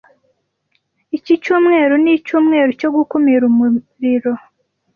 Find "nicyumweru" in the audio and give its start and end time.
2.03-2.69